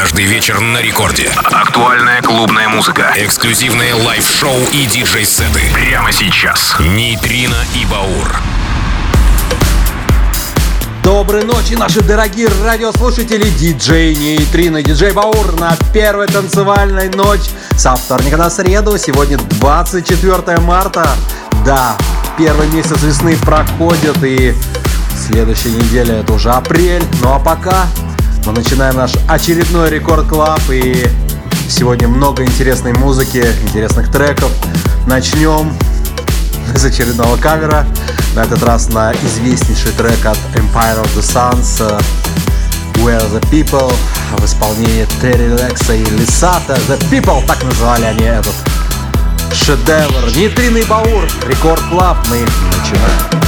Каждый 0.00 0.26
вечер 0.26 0.60
на 0.60 0.80
рекорде. 0.80 1.28
Актуальная 1.50 2.22
клубная 2.22 2.68
музыка. 2.68 3.12
Эксклюзивные 3.16 3.94
лайв-шоу 3.94 4.56
и 4.70 4.86
диджей-сеты. 4.86 5.60
Прямо 5.74 6.12
сейчас. 6.12 6.76
Нейтрино 6.78 7.56
и 7.74 7.84
Баур. 7.84 8.36
Доброй 11.02 11.42
ночи, 11.42 11.74
наши 11.74 12.00
дорогие 12.00 12.48
радиослушатели, 12.62 13.50
диджей 13.50 14.14
Нейтрино, 14.14 14.84
диджей 14.84 15.10
Баур 15.10 15.58
на 15.58 15.76
первой 15.92 16.28
танцевальной 16.28 17.08
ночь 17.08 17.50
со 17.76 17.96
вторника 17.96 18.36
на 18.36 18.50
среду. 18.50 18.96
Сегодня 18.98 19.36
24 19.36 20.60
марта. 20.60 21.08
Да, 21.64 21.96
первый 22.38 22.68
месяц 22.68 23.02
весны 23.02 23.36
проходит 23.38 24.22
и 24.22 24.54
следующая 25.16 25.70
неделя 25.70 26.20
это 26.20 26.34
уже 26.34 26.50
апрель. 26.50 27.02
Ну 27.20 27.34
а 27.34 27.40
пока 27.40 27.88
мы 28.48 28.54
начинаем 28.54 28.96
наш 28.96 29.12
очередной 29.28 29.90
Рекорд 29.90 30.26
Клаб 30.26 30.62
и 30.70 31.06
сегодня 31.68 32.08
много 32.08 32.42
интересной 32.42 32.94
музыки, 32.94 33.44
интересных 33.62 34.10
треков. 34.10 34.50
Начнем 35.06 35.76
с 36.74 36.82
очередного 36.82 37.36
кавера. 37.36 37.86
На 38.34 38.40
этот 38.40 38.62
раз 38.62 38.88
на 38.88 39.12
известнейший 39.12 39.92
трек 39.92 40.24
от 40.24 40.38
Empire 40.54 41.02
of 41.02 41.14
the 41.14 41.20
Suns 41.20 41.78
uh, 41.80 42.02
Where 43.04 43.22
the 43.30 43.40
People 43.50 43.92
в 44.38 44.44
исполнении 44.46 45.06
Терри 45.20 45.48
Лекса 45.48 45.92
и 45.94 46.04
Лисата. 46.06 46.78
The 46.88 46.98
People, 47.10 47.46
так 47.46 47.62
называли 47.62 48.04
они 48.04 48.24
этот 48.24 48.54
шедевр. 49.52 50.34
Нейтринный 50.34 50.86
баур, 50.86 51.28
Рекорд 51.46 51.82
Клаб, 51.90 52.16
мы 52.30 52.38
начинаем. 52.38 53.47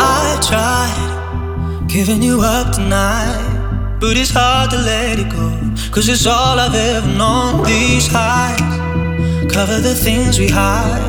I 0.00 0.40
tried 0.42 1.86
Giving 1.88 2.22
you 2.24 2.40
up 2.42 2.74
tonight, 2.74 3.96
but 4.00 4.16
it's 4.16 4.30
hard 4.30 4.70
to 4.70 4.76
let 4.78 5.18
it 5.20 5.30
go. 5.30 5.48
Cause 5.92 6.08
it's 6.08 6.26
all 6.26 6.58
I've 6.58 6.74
ever 6.74 7.06
known. 7.16 7.64
These 7.64 8.08
highs 8.10 8.58
cover 9.50 9.80
the 9.80 9.94
things 9.94 10.40
we 10.40 10.48
hide. 10.48 11.00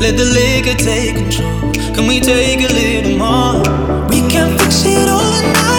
Let 0.00 0.16
the 0.16 0.24
liquor 0.24 0.76
take 0.76 1.14
control. 1.14 1.72
Can 1.94 2.08
we 2.08 2.18
take 2.18 2.68
a 2.68 2.72
little 2.72 3.16
more? 3.16 3.62
We 4.10 4.20
can 4.28 4.58
fix 4.58 4.84
it 4.84 5.08
overnight. 5.08 5.77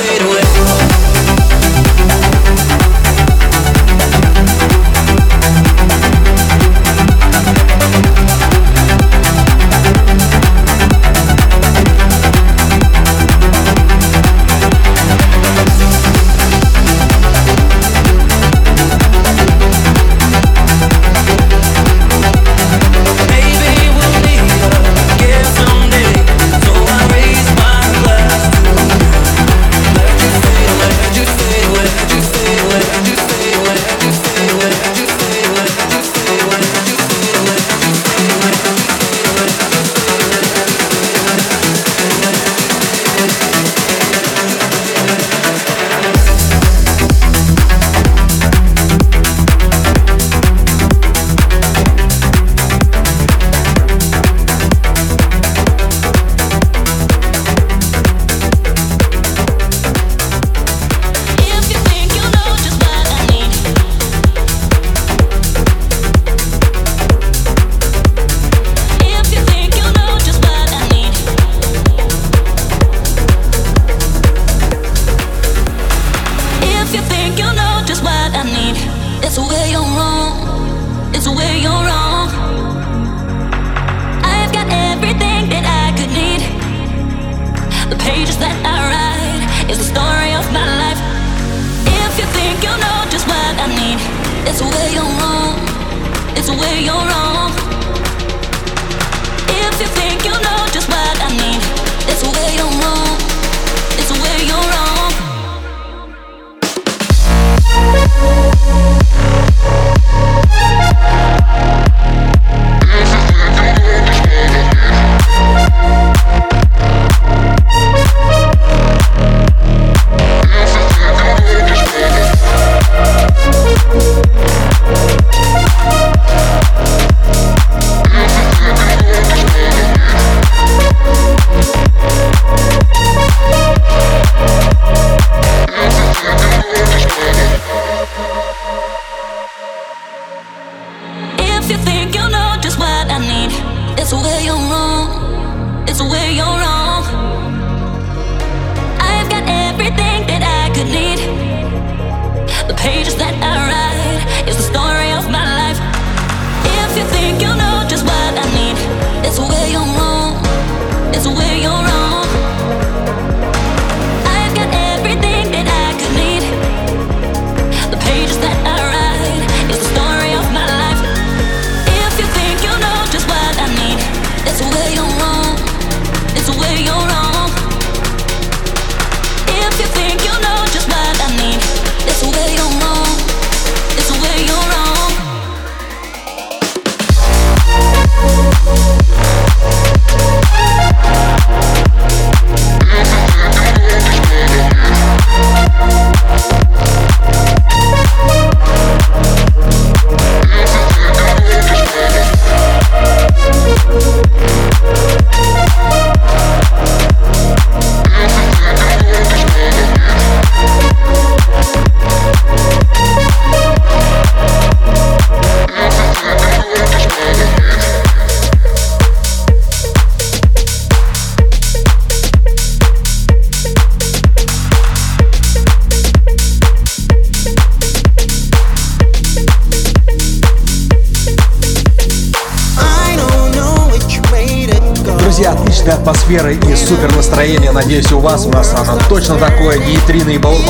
fade 0.00 0.22
away 0.22 1.09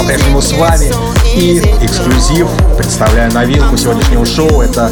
по-прежнему 0.01 0.41
с 0.41 0.53
вами. 0.53 0.93
И 1.35 1.59
эксклюзив. 1.83 2.49
Представляю 2.77 3.33
новинку 3.33 3.77
сегодняшнего 3.77 4.25
шоу. 4.25 4.63
Это 4.63 4.91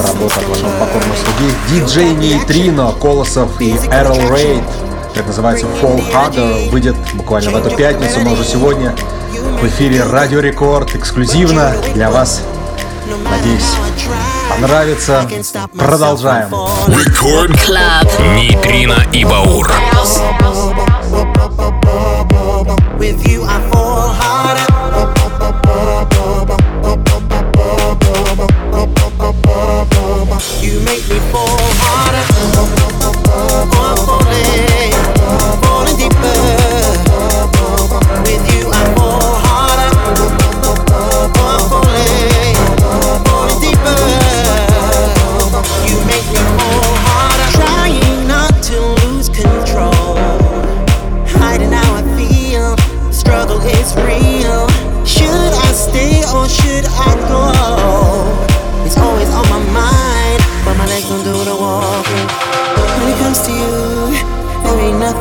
работа 0.00 0.40
от 0.40 0.48
вашего 0.48 0.70
покорного 0.78 1.14
слуги. 1.16 1.52
Диджей 1.70 2.12
Нейтрино, 2.12 2.92
Колосов 3.00 3.60
и 3.60 3.76
Эрл 3.90 4.34
Рейд. 4.34 4.62
Это 5.14 5.26
называется 5.26 5.66
Fall 5.80 6.02
Harder. 6.12 6.70
Выйдет 6.70 6.94
буквально 7.14 7.50
в 7.50 7.56
эту 7.56 7.76
пятницу, 7.76 8.20
но 8.20 8.32
уже 8.32 8.44
сегодня 8.44 8.94
в 9.60 9.66
эфире 9.66 10.04
Радио 10.04 10.40
Рекорд 10.40 10.94
эксклюзивно 10.94 11.74
для 11.94 12.10
вас. 12.10 12.42
Надеюсь, 13.16 13.62
понравится. 14.50 15.26
Продолжаем. 15.78 16.52
Record 16.88 17.52
Club. 17.64 18.34
Нейтрино 18.34 19.02
и 19.12 19.24
Баур. 19.24 19.66
With 22.98 23.24
you 23.26 23.44
I 23.44 23.60
fall 23.70 24.12
harder. 24.12 24.66
You 30.60 30.80
make 30.80 31.08
me 31.08 31.18
fall 31.32 31.58
harder. 31.80 32.77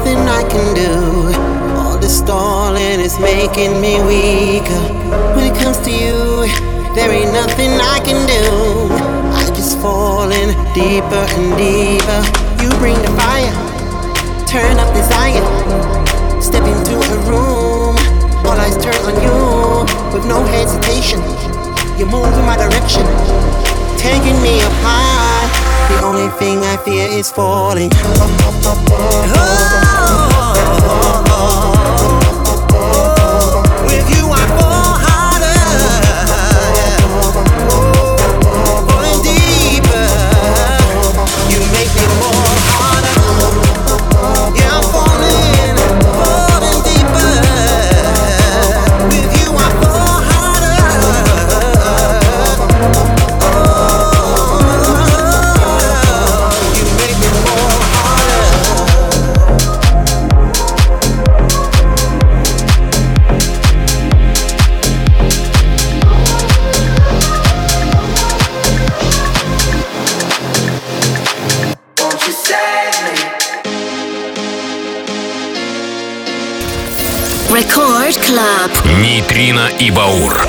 Nothing 0.08 0.28
I 0.30 0.44
can 0.50 0.74
do. 0.74 1.78
All 1.78 1.98
this 1.98 2.20
stalling 2.20 3.00
is 3.00 3.20
making 3.20 3.82
me 3.82 4.00
weaker. 4.04 4.82
When 5.36 5.52
it 5.52 5.58
comes 5.60 5.78
to 5.80 5.92
you, 5.92 6.48
there 6.96 7.12
ain't 7.12 7.34
nothing 7.34 7.72
I 7.72 8.00
can 8.06 8.26
do 8.26 8.88
I 9.36 9.44
just 9.56 9.78
falling 9.80 10.56
deeper 10.74 11.26
and 11.36 11.58
deeper. 11.58 12.22
You 12.64 12.70
bring 12.80 12.96
the 13.04 13.12
fire, 13.20 13.52
turn 14.48 14.80
up 14.80 14.94
desire. 14.96 15.44
Step 16.42 16.64
into 16.64 16.96
a 16.96 17.18
room, 17.28 17.96
all 18.48 18.58
eyes 18.64 18.78
turn 18.78 18.96
on 19.04 19.16
you 19.20 19.84
with 20.14 20.26
no 20.26 20.44
hesitation. 20.46 21.20
You 22.00 22.06
move 22.06 22.32
in 22.32 22.46
my 22.46 22.56
direction, 22.56 23.04
taking 23.98 24.42
me 24.42 24.62
up 24.62 24.74
high. 24.86 25.48
The 25.90 26.06
only 26.06 26.30
thing 26.38 26.60
I 26.64 26.78
fear 26.78 27.08
is 27.08 27.32
falling. 27.32 27.90
Oh. 27.94 29.48
Record 32.10 32.27
и 79.80 79.92
Баур. 79.92 80.47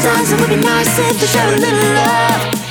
Sometimes 0.00 0.30
it 0.30 0.40
would 0.40 0.48
be 0.50 0.56
nice 0.56 0.96
if 0.96 1.20
you 1.20 1.26
showed 1.26 1.54
a 1.54 1.60
little 1.60 1.94
love. 1.94 2.67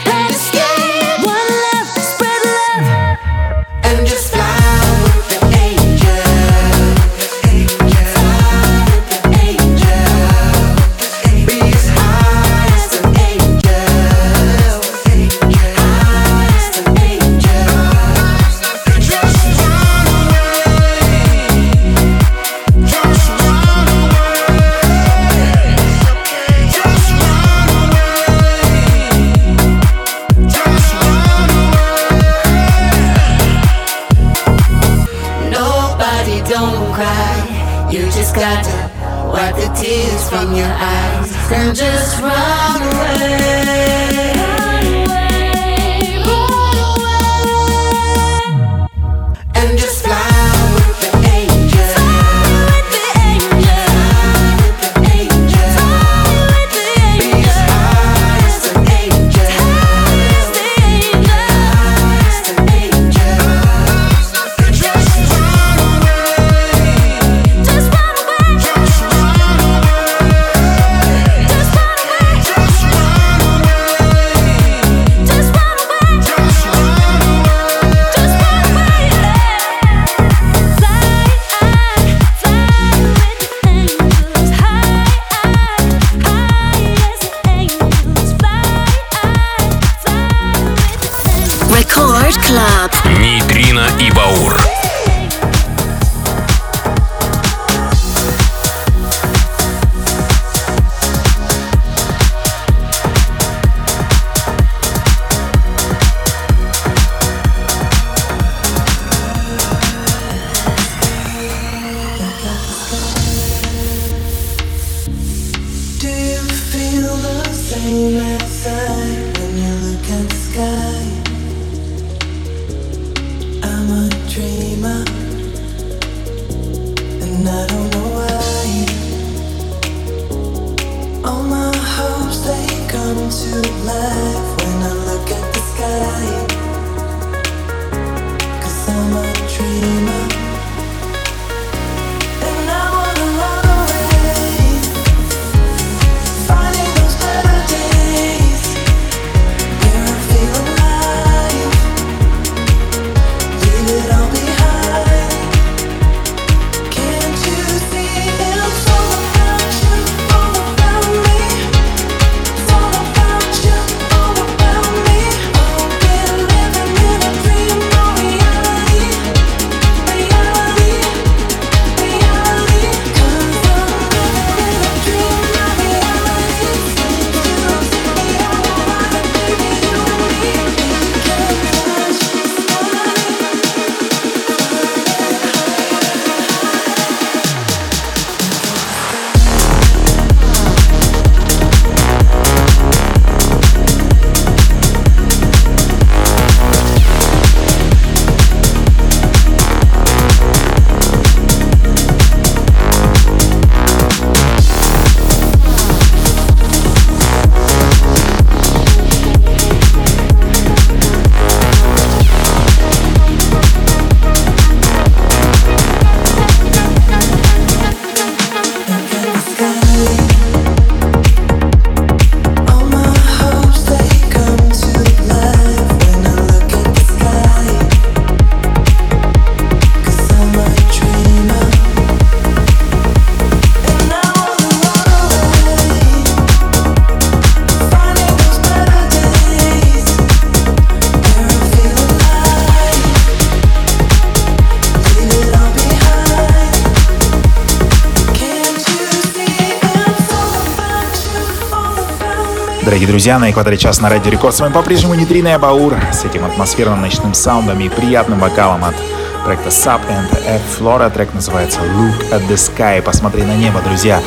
Дорогие 252.97 253.11
друзья, 253.11 253.37
на 253.37 253.51
экваторе 253.51 253.77
час 253.77 254.01
на 254.01 254.09
Радио 254.09 254.31
Рекорд. 254.31 254.55
С 254.55 254.59
вами 254.59 254.73
по-прежнему 254.73 255.13
Нитрина 255.13 255.49
и 255.49 256.13
с 256.13 256.25
этим 256.25 256.43
атмосферным 256.43 256.99
ночным 256.99 257.35
саундом 257.35 257.79
и 257.79 257.89
приятным 257.89 258.39
вокалом 258.39 258.83
от 258.83 258.95
проекта 259.43 259.69
Sub 259.69 260.01
and 260.09 260.35
F 260.47 260.61
Flora. 260.79 261.11
Трек 261.11 261.31
называется 261.35 261.79
Look 261.81 262.31
at 262.31 262.47
the 262.47 262.55
Sky. 262.55 262.99
Посмотри 263.03 263.43
на 263.43 263.55
небо, 263.55 263.81
друзья. 263.81 264.19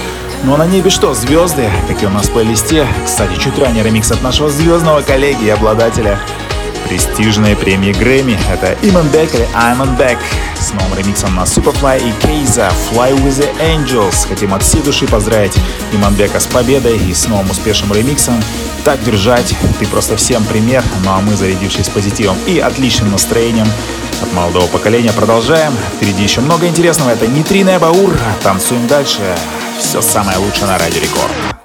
Ну 0.44 0.54
а 0.54 0.56
на 0.56 0.66
небе 0.68 0.88
что? 0.88 1.14
Звезды, 1.14 1.68
какие 1.88 2.06
у 2.06 2.12
нас 2.12 2.28
в 2.28 2.32
плейлисте. 2.32 2.86
Кстати, 3.04 3.36
чуть 3.40 3.58
ранее 3.58 3.82
ремикс 3.82 4.12
от 4.12 4.22
нашего 4.22 4.48
звездного 4.48 5.00
коллеги 5.00 5.46
и 5.46 5.50
обладателя 5.50 6.20
престижной 6.88 7.56
премии 7.56 7.92
Грэмми. 7.92 8.38
Это 8.52 8.76
Иман 8.82 9.08
Бек 9.08 9.34
или 9.34 9.48
Айман 9.52 9.96
Бек 9.96 10.18
новым 10.72 10.98
ремиксом 10.98 11.34
на 11.34 11.42
Superfly 11.42 12.08
и 12.08 12.12
Кейза 12.26 12.70
Fly 12.90 13.14
with 13.22 13.40
the 13.40 13.50
Angels. 13.58 14.28
Хотим 14.28 14.54
от 14.54 14.62
всей 14.62 14.82
души 14.82 15.06
поздравить 15.06 15.56
Иман 15.92 16.14
Бека 16.14 16.40
с 16.40 16.46
победой 16.46 16.98
и 16.98 17.14
с 17.14 17.28
новым 17.28 17.50
успешным 17.50 17.92
ремиксом. 17.92 18.42
Так 18.84 19.02
держать, 19.04 19.54
ты 19.78 19.86
просто 19.86 20.16
всем 20.16 20.44
пример. 20.44 20.82
Ну 21.04 21.10
а 21.10 21.20
мы, 21.20 21.36
зарядившись 21.36 21.88
позитивом 21.88 22.36
и 22.46 22.58
отличным 22.58 23.10
настроением 23.12 23.66
от 24.22 24.32
молодого 24.32 24.66
поколения, 24.66 25.12
продолжаем. 25.12 25.72
Впереди 25.96 26.22
еще 26.22 26.40
много 26.40 26.66
интересного. 26.66 27.10
Это 27.10 27.26
Нитрина 27.26 27.78
Баур. 27.78 28.18
Танцуем 28.42 28.86
дальше. 28.86 29.36
Все 29.78 30.00
самое 30.00 30.38
лучшее 30.38 30.66
на 30.66 30.78
Радио 30.78 31.00
Рекорд. 31.00 31.59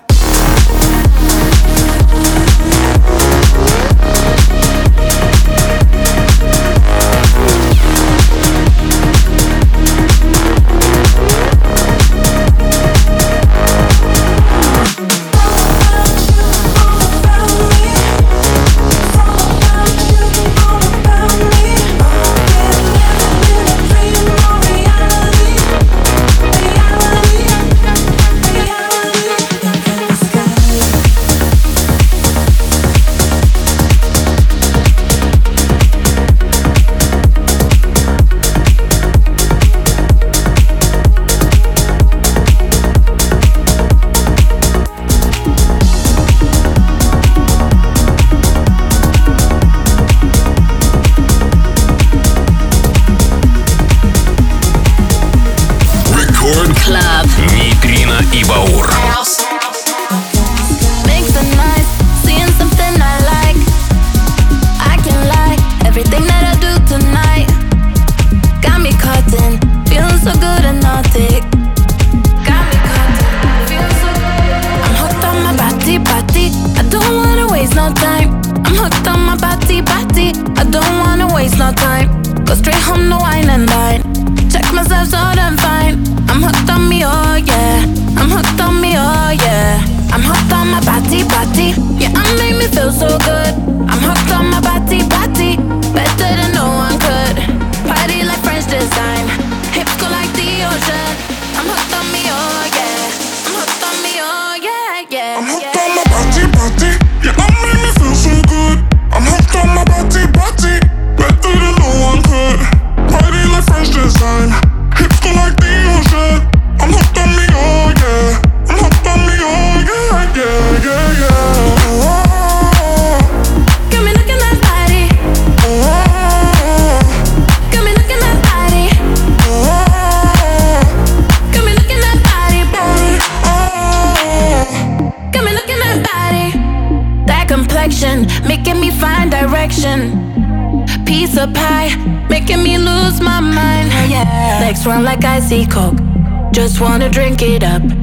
Wanna 147.06 147.14
drink 147.14 147.42
it 147.42 147.64
up. 147.64 147.82
I'm 147.82 147.98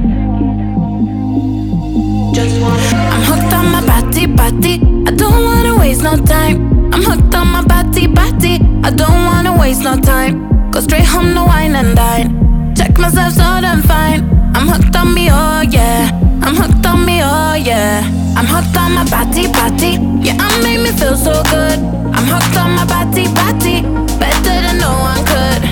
hooked 3.24 3.52
on 3.52 3.72
my 3.72 3.84
body, 3.84 4.26
body. 4.26 4.74
I 5.06 5.10
don't 5.10 5.44
wanna 5.44 5.76
waste 5.78 6.02
no 6.02 6.16
time. 6.16 6.92
I'm 6.94 7.02
hooked 7.02 7.34
on 7.34 7.48
my 7.48 7.62
body, 7.64 8.06
body. 8.06 8.60
I 8.84 8.90
don't 8.90 9.24
wanna 9.24 9.58
waste 9.58 9.82
no 9.82 9.96
time. 9.96 10.70
Go 10.70 10.80
straight 10.80 11.04
home, 11.04 11.34
no 11.34 11.44
wine 11.46 11.74
and 11.74 11.96
dine. 11.96 12.74
Check 12.76 12.96
myself 12.98 13.32
so 13.34 13.42
I'm 13.42 13.82
fine. 13.82 14.22
I'm 14.54 14.68
hooked 14.68 14.94
on 14.94 15.14
me, 15.14 15.28
oh 15.30 15.62
yeah. 15.62 16.10
I'm 16.42 16.54
hooked 16.54 16.86
on 16.86 17.04
me, 17.04 17.22
oh 17.22 17.54
yeah. 17.54 18.02
I'm 18.36 18.46
hooked 18.46 18.76
on 18.76 18.92
my 18.94 19.04
body, 19.10 19.48
body. 19.48 19.98
Yeah, 20.24 20.36
I 20.38 20.62
made 20.62 20.78
me 20.78 20.92
feel 20.92 21.16
so 21.16 21.42
good. 21.50 21.78
I'm 22.16 22.26
hooked 22.32 22.56
on 22.56 22.70
my 22.76 22.84
body, 22.86 23.24
body. 23.34 23.82
Better 24.18 24.56
than 24.64 24.78
no 24.78 24.92
one 25.10 25.24
could. 25.26 25.62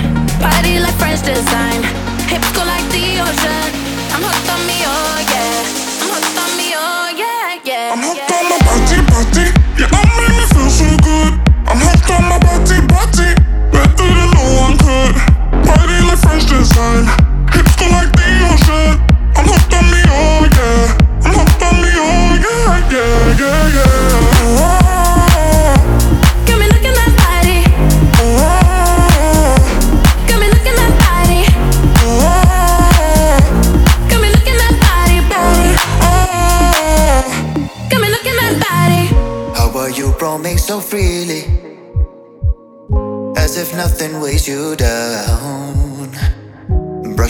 Party 0.41 0.79
like 0.79 0.95
French 0.95 1.21
design. 1.23 2.00
Hips 2.31 2.51
go 2.55 2.63
like 2.63 2.87
the 2.95 3.19
ocean. 3.19 3.69
I'm 4.15 4.23
hooked 4.23 4.49
on 4.55 4.61
me, 4.65 4.77
oh 4.87 5.17
yeah. 5.33 6.01
I'm 6.01 6.09
hooked 6.15 6.39
on 6.39 6.51
me, 6.57 6.67
oh 6.75 7.11
yeah, 7.11 7.59
yeah. 7.67 7.91
I'm 7.91 7.99
hooked 7.99 8.31
on 8.31 8.43
my 8.47 8.57
body, 8.63 8.99
body. 9.11 9.45
Yeah, 9.77 9.91
I 9.91 10.30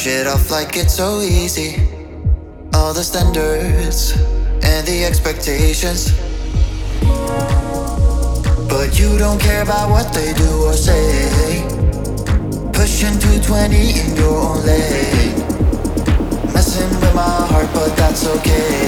Brush 0.02 0.16
it 0.16 0.26
off 0.26 0.50
like 0.50 0.78
it's 0.78 0.96
so 0.96 1.22
easy. 1.22 1.76
All 2.74 2.92
the 2.92 3.04
standards 3.04 4.14
and 4.64 4.88
the 4.88 5.06
expectations. 5.06 6.10
But 8.68 8.98
you 8.98 9.16
don't 9.20 9.40
care 9.40 9.62
about 9.62 9.92
what 9.92 10.12
they 10.12 10.34
do 10.34 10.64
or 10.64 10.74
say. 10.74 11.62
Pushing 12.74 13.14
220 13.20 13.78
in 14.02 14.16
your 14.16 14.40
own 14.42 14.66
lane. 14.66 15.38
Messing 16.52 16.90
with 17.00 17.14
my 17.14 17.46
heart, 17.52 17.70
but 17.72 17.96
that's 17.96 18.26
okay. 18.26 18.82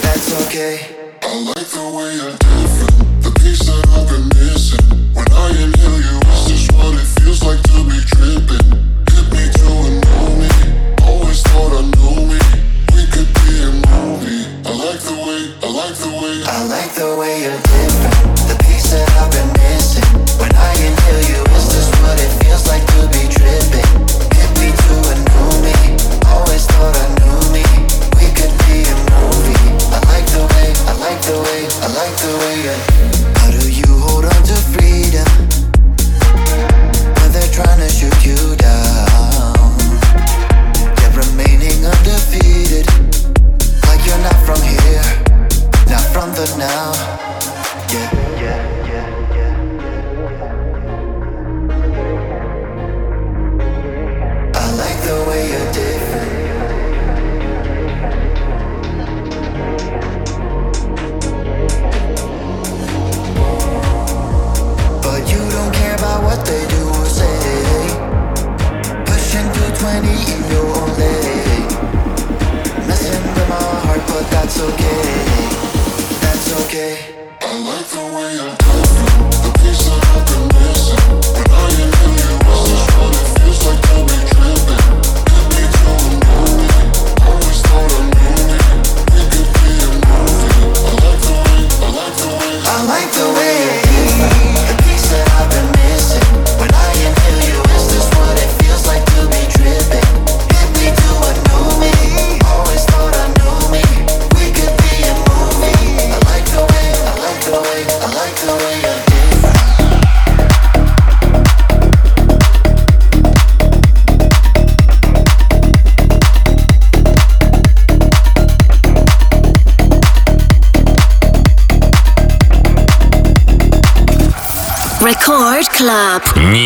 That's 0.00 0.32
okay. 0.46 1.12
I 1.24 1.40
like 1.44 1.66
the 1.68 1.92
way 1.94 2.14
you're 2.16 2.45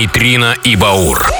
Нейтрино 0.00 0.56
и 0.64 0.76
Баур. 0.76 1.39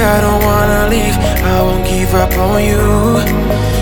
I 0.00 0.20
don't 0.20 0.42
wanna 0.44 0.88
leave. 0.88 1.16
I 1.42 1.62
won't 1.62 1.84
give 1.86 2.14
up 2.14 2.32
on 2.38 2.62
you. 2.62 3.77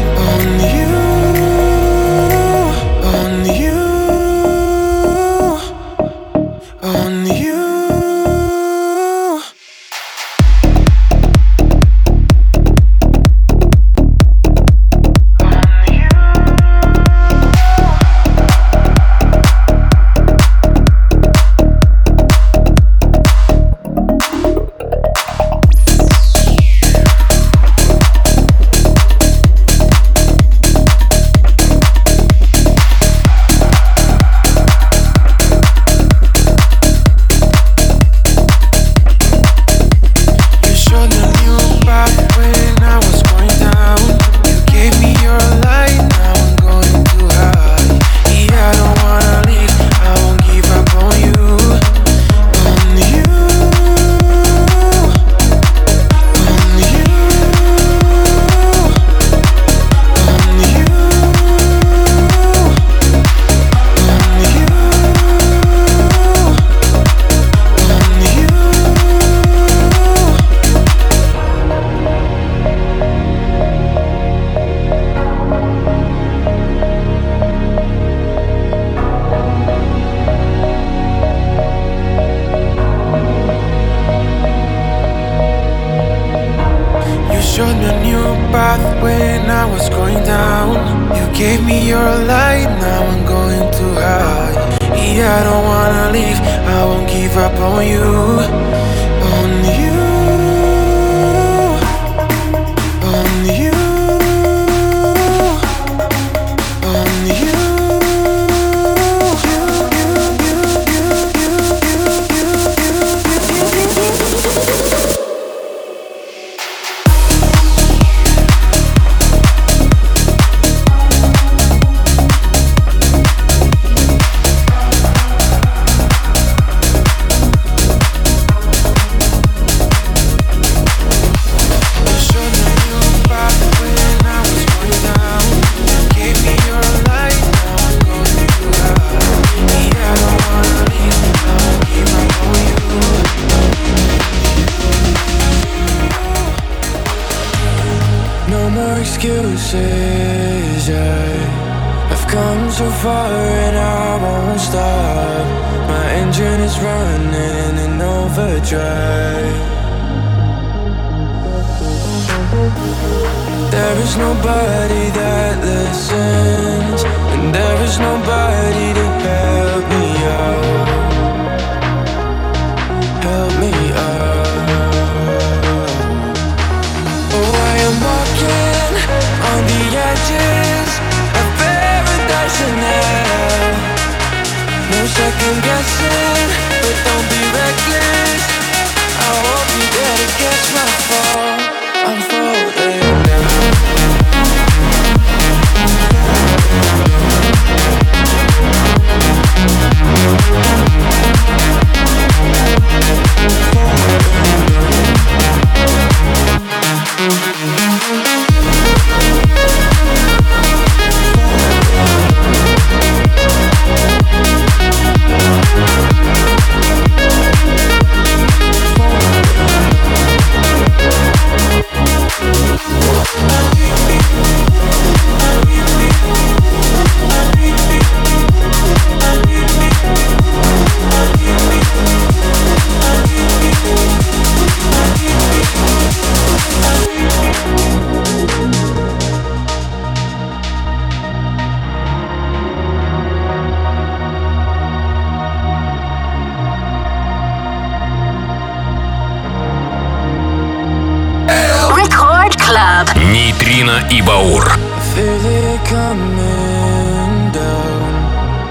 Нейтрино 253.95 254.05
и 254.11 254.21
Баур. 254.21 254.69
Feel 255.15 255.45
it 255.45 255.79
coming 255.87 257.51
down. 257.53 258.11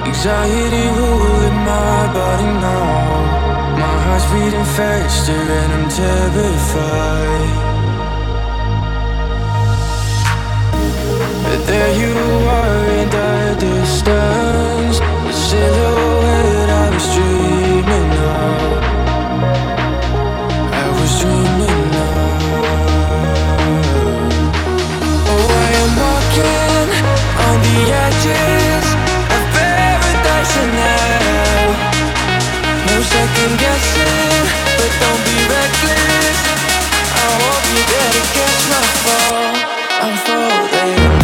Anxiety 0.05 0.89
ruling 0.95 1.59
my 1.65 2.07
body 2.13 2.51
now. 2.61 3.81
My 3.83 3.97
heart's 4.05 4.27
beating 4.31 4.69
faster 4.77 5.33
and 5.33 5.73
I'm 5.73 5.89
terrified. 5.89 7.51
But 11.45 11.61
there 11.67 11.93
you 12.01 12.13
edges 27.84 28.86
of 29.36 29.44
paradise 29.52 30.54
and 30.64 30.74
hell. 30.80 31.70
No 32.88 32.96
second 33.02 33.54
guessing, 33.60 34.46
but 34.80 34.92
don't 35.02 35.22
be 35.28 35.38
reckless. 35.52 36.40
I 37.12 37.28
hope 37.42 37.66
you 37.76 37.84
get 37.92 38.08
to 38.16 38.24
catch 38.36 38.64
my 38.72 38.86
fall. 39.04 39.52
I'm 40.04 40.16
falling 40.26 41.16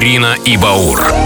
Нейтрино 0.01 0.35
и 0.45 0.57
Баур. 0.57 1.20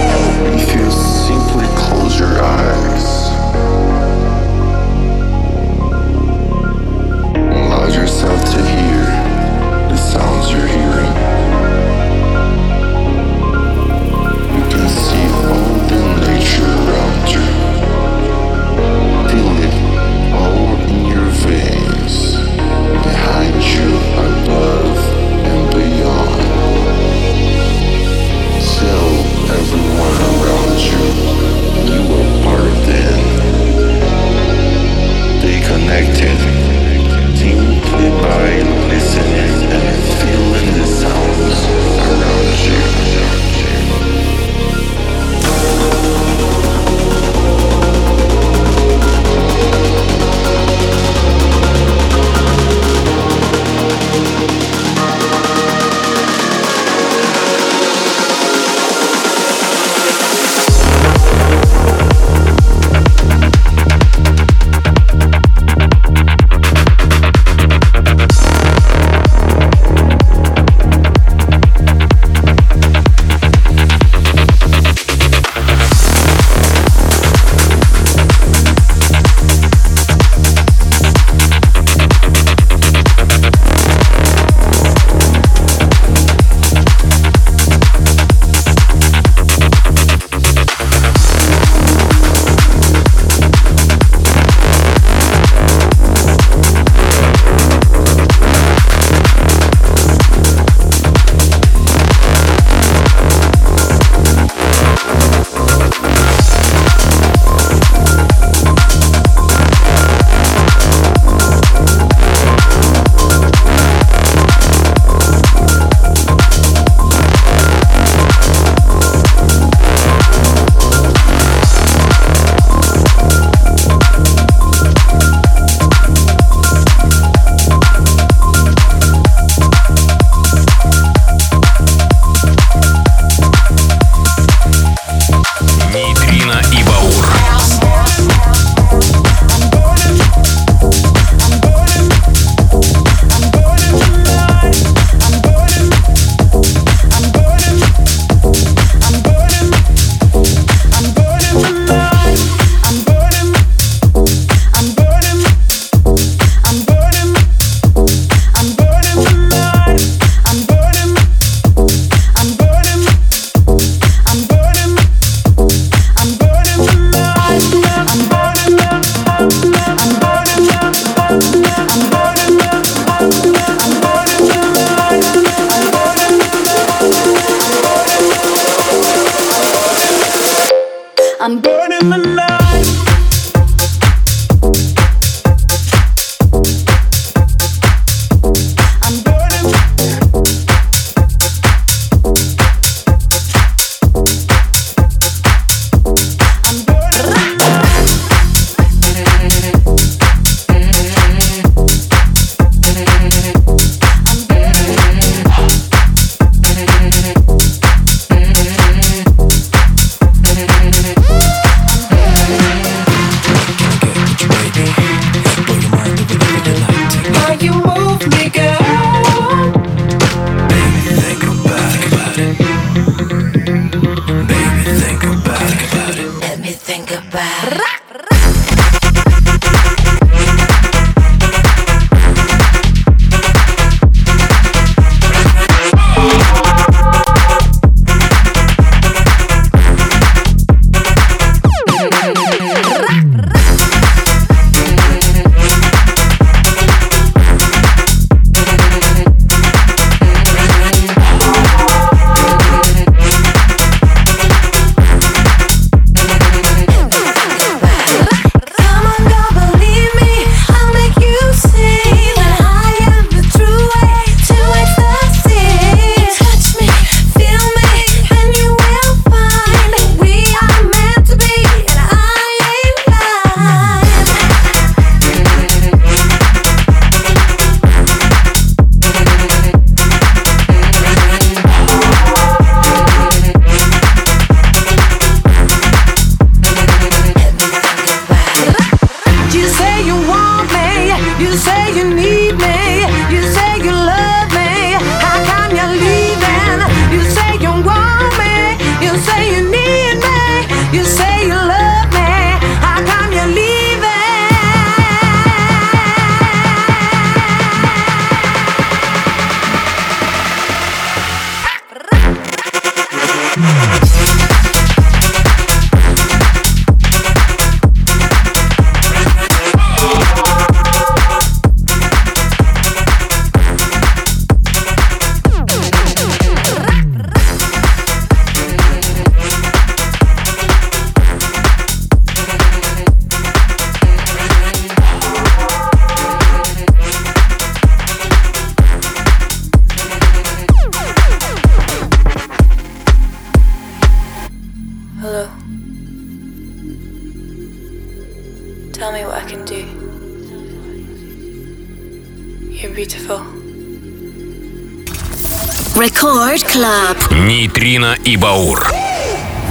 Нейтрино 358.04 358.14
и 358.26 358.36
Баур. 358.36 358.92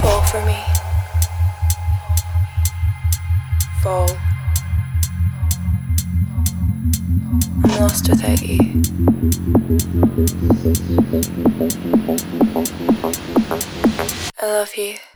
Fall 0.01 0.24
for 0.26 0.43
me. 0.43 0.57
Fall. 3.84 4.09
I'm 7.63 7.80
lost 7.80 8.09
without 8.09 8.41
you. 8.41 8.82
I 14.41 14.45
love 14.47 14.76
you. 14.76 15.12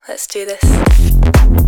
Let's 0.06 0.26
do 0.26 0.44
this. 0.44 1.59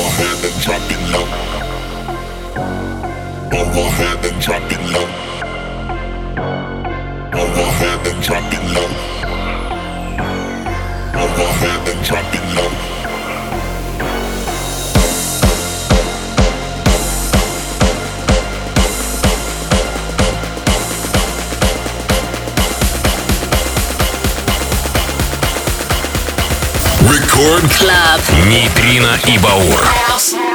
Overhead 0.00 0.44
and 0.48 0.60
drop 0.62 0.90
it 0.94 1.02
low. 1.12 1.26
Overhead 3.60 4.24
and 4.24 4.40
drop 4.40 4.72
it 4.72 4.82
low. 4.94 5.08
Overhead 7.38 8.06
and 8.08 8.22
drop 8.22 8.52
it 8.56 8.64
low. 8.74 8.90
Overhead 11.22 11.88
and 11.90 12.02
drop 12.06 12.34
it 12.34 12.39
Рекорд. 27.40 27.72
Клаб. 27.78 28.20
Нейтрино 28.48 29.18
и 29.26 29.38
Баур. 29.38 29.82
House. 30.08 30.49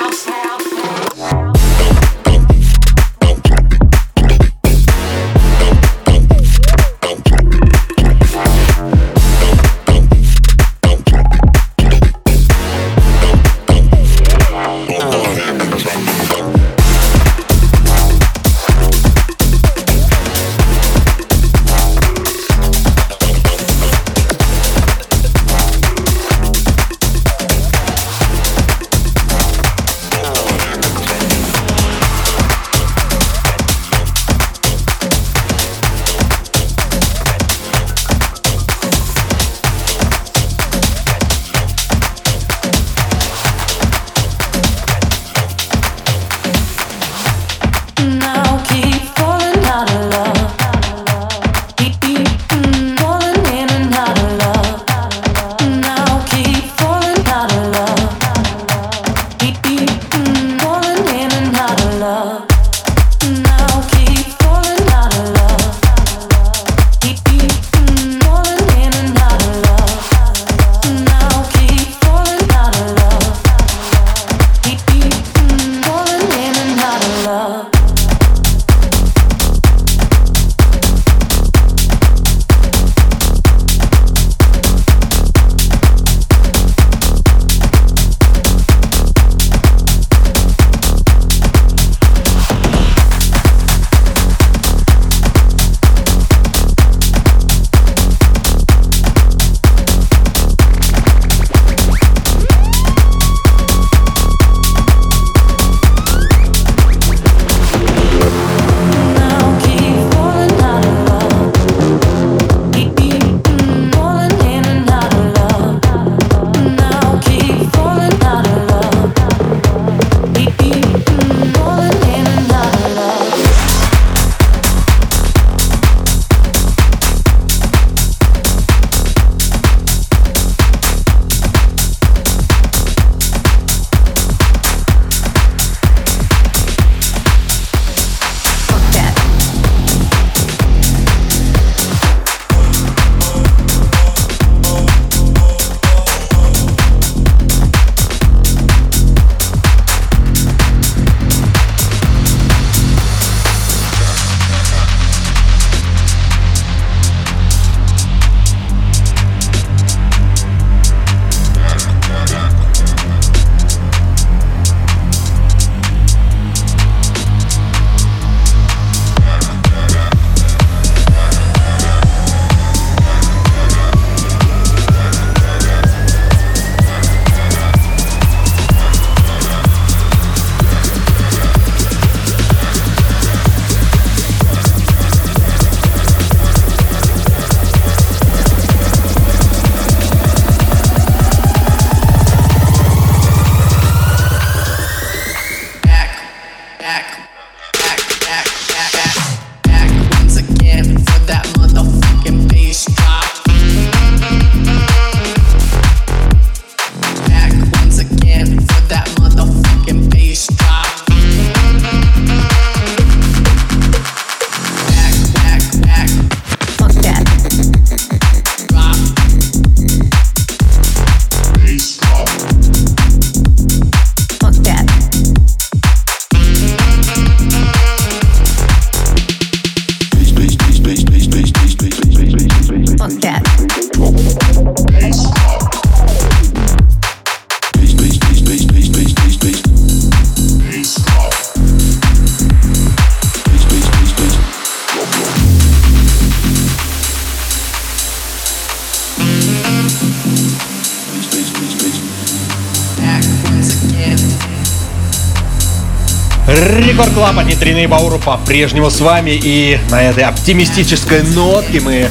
Нитрины 257.25 257.83
и 257.83 257.87
Бауру 257.87 258.19
по-прежнему 258.19 258.89
с 258.89 259.01
вами. 259.01 259.31
И 259.31 259.79
на 259.89 260.01
этой 260.01 260.23
оптимистической 260.23 261.23
нотке 261.23 261.79
мы, 261.79 262.07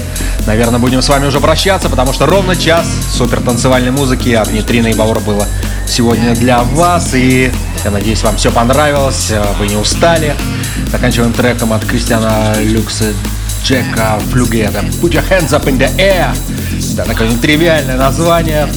наверное, 0.47 0.79
будем 0.79 1.03
с 1.03 1.09
вами 1.09 1.27
уже 1.27 1.41
прощаться, 1.41 1.89
потому 1.89 2.13
что 2.13 2.27
ровно 2.27 2.57
час 2.57 2.87
супер 3.13 3.41
танцевальной 3.41 3.91
музыки 3.91 4.31
от 4.31 4.53
Нитрины 4.53 4.91
и 4.91 4.95
Баура 4.95 5.21
было 5.21 5.47
сегодня 5.87 6.35
для 6.35 6.63
вас. 6.63 7.15
И 7.15 7.53
я 7.85 7.91
надеюсь, 7.91 8.23
вам 8.23 8.37
все 8.37 8.51
понравилось, 8.51 9.33
вы 9.59 9.69
не 9.69 9.77
устали. 9.77 10.35
Заканчиваем 10.91 11.33
треком 11.33 11.73
от 11.73 11.85
Кристиана 11.85 12.55
Люкса 12.61 13.13
Джека 13.65 14.19
Флюгеда. 14.31 14.81
Put 15.01 15.13
your 15.13 15.29
hands 15.29 15.51
up 15.51 15.65
in 15.65 15.79
the 15.79 15.91
air. 15.97 16.37
Да, 16.97 17.05
такое 17.05 17.29
нетривиальное 17.29 17.97
название. 17.97 18.69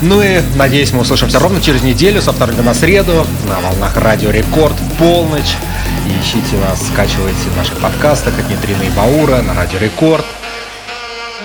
Ну 0.00 0.20
и 0.20 0.40
надеюсь, 0.56 0.92
мы 0.92 1.00
услышимся 1.00 1.38
ровно 1.38 1.60
через 1.60 1.82
неделю, 1.82 2.20
со 2.20 2.32
вторника 2.32 2.62
на 2.62 2.74
среду, 2.74 3.26
на 3.48 3.60
волнах 3.60 3.96
Радио 3.96 4.30
Рекорд 4.30 4.74
в 4.74 4.98
полночь. 4.98 5.56
И 6.06 6.20
ищите 6.20 6.56
нас, 6.56 6.86
скачивайте 6.88 7.48
наши 7.56 7.74
подкасты 7.76 8.30
от 8.30 8.48
Нитрина 8.50 8.82
и 8.82 8.90
Баура 8.90 9.40
на 9.42 9.54
Радио 9.54 9.78
Рекорд. 9.78 10.24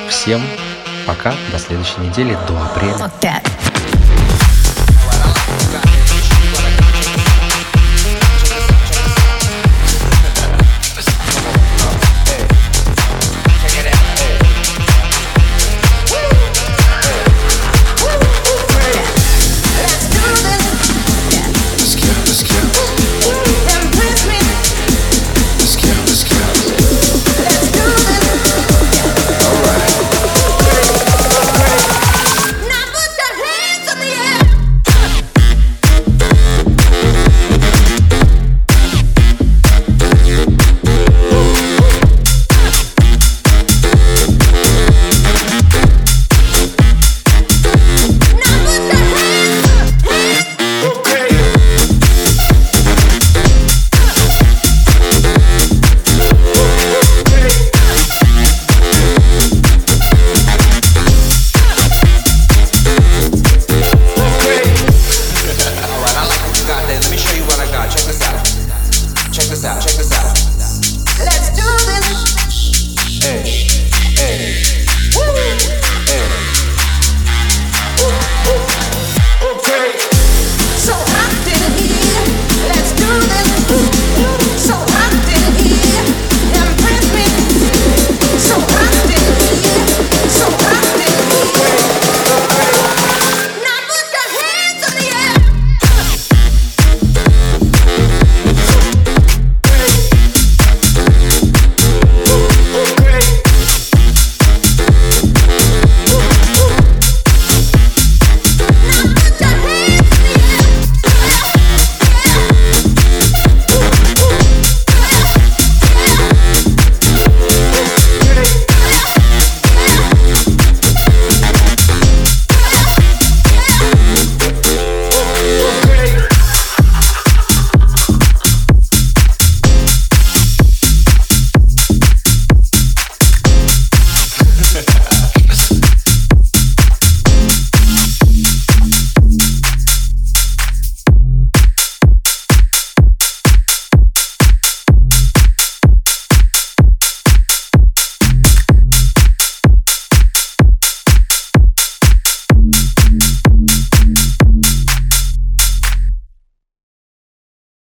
Всем 0.09 0.41
пока, 1.05 1.33
до 1.51 1.59
следующей 1.59 2.01
недели, 2.01 2.37
до 2.47 2.61
апреля. 2.61 3.09